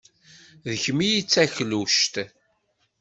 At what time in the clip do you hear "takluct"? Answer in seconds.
1.33-2.15